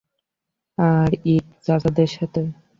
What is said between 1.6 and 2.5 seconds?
চাচাদের সাথে!